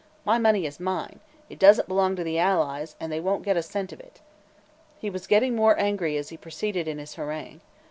[0.25, 3.61] My money is mine; it doesn't belong to the Allies, and they won't get a
[3.61, 4.19] cent of it."
[4.97, 7.61] He was getting more angry as he proceeded in his harangue.